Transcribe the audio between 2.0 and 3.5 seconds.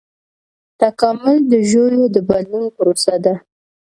د بدلون پروسه ده